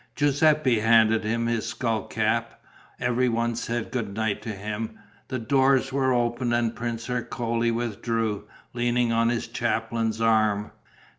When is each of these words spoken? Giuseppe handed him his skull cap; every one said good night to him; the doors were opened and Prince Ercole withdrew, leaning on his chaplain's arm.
Giuseppe 0.15 0.79
handed 0.79 1.23
him 1.23 1.45
his 1.45 1.67
skull 1.67 2.07
cap; 2.07 2.59
every 2.99 3.29
one 3.29 3.55
said 3.55 3.91
good 3.91 4.15
night 4.15 4.41
to 4.41 4.49
him; 4.53 4.97
the 5.27 5.37
doors 5.37 5.93
were 5.93 6.11
opened 6.11 6.55
and 6.55 6.75
Prince 6.75 7.07
Ercole 7.07 7.69
withdrew, 7.71 8.45
leaning 8.73 9.11
on 9.11 9.29
his 9.29 9.45
chaplain's 9.47 10.19
arm. 10.19 10.71